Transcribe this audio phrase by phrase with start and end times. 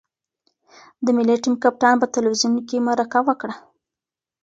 [1.05, 3.55] د ملي ټیم کپتان په تلویزیون کې مرکه وکړه.